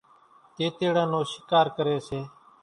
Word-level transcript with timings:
تيتيڙان 0.55 1.07
نو 1.11 1.19
شِڪار 1.31 1.67
ڪريَ 1.75 1.97
سي۔ 2.07 2.19